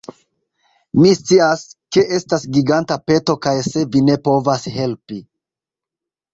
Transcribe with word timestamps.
Mi 1.01 1.11
scias, 1.17 1.65
ke 1.97 2.05
estas 2.17 2.47
giganta 2.57 2.99
peto 3.11 3.37
kaj 3.47 3.55
se 3.71 3.87
vi 3.95 4.05
ne 4.09 4.19
povas 4.31 4.69
helpi 4.81 5.23